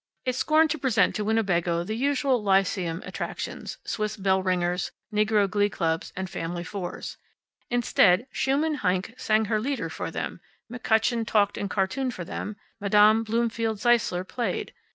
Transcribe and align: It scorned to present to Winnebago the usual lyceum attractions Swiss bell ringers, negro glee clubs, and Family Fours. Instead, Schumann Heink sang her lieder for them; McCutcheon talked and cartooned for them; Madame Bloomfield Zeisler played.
It 0.25 0.33
scorned 0.33 0.71
to 0.71 0.79
present 0.79 1.13
to 1.13 1.23
Winnebago 1.23 1.83
the 1.83 1.93
usual 1.93 2.41
lyceum 2.41 3.03
attractions 3.05 3.77
Swiss 3.85 4.17
bell 4.17 4.41
ringers, 4.41 4.89
negro 5.13 5.47
glee 5.47 5.69
clubs, 5.69 6.11
and 6.15 6.27
Family 6.27 6.63
Fours. 6.63 7.17
Instead, 7.69 8.25
Schumann 8.31 8.79
Heink 8.79 9.13
sang 9.19 9.45
her 9.45 9.59
lieder 9.59 9.89
for 9.91 10.09
them; 10.09 10.41
McCutcheon 10.73 11.27
talked 11.27 11.55
and 11.55 11.69
cartooned 11.69 12.15
for 12.15 12.25
them; 12.25 12.55
Madame 12.79 13.21
Bloomfield 13.23 13.77
Zeisler 13.77 14.27
played. 14.27 14.73